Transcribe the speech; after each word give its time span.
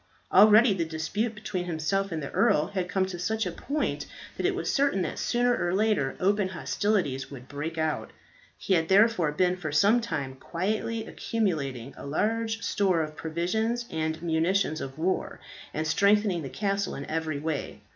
Already 0.33 0.73
the 0.73 0.83
dispute 0.83 1.35
between 1.35 1.65
himself 1.65 2.11
and 2.11 2.23
the 2.23 2.31
earl 2.31 2.69
had 2.69 2.89
come 2.89 3.05
to 3.05 3.19
such 3.19 3.45
a 3.45 3.51
point 3.51 4.07
that 4.35 4.47
it 4.47 4.55
was 4.55 4.73
certain 4.73 5.03
that 5.03 5.19
sooner 5.19 5.55
or 5.55 5.75
later 5.75 6.15
open 6.19 6.47
hostilities 6.49 7.29
would 7.29 7.47
break 7.47 7.77
out. 7.77 8.09
He 8.57 8.73
had 8.73 8.87
therefore 8.89 9.31
been 9.31 9.57
for 9.57 9.71
some 9.71 10.01
time 10.01 10.37
quietly 10.37 11.05
accumulating 11.05 11.93
a 11.95 12.07
large 12.07 12.63
store 12.63 13.03
of 13.03 13.15
provisions 13.15 13.85
and 13.91 14.19
munitions 14.23 14.81
of 14.81 14.97
war, 14.97 15.39
and 15.71 15.85
strengthening 15.85 16.41
the 16.41 16.49
castle 16.49 16.95
in 16.95 17.05
every 17.05 17.37
way. 17.37 17.81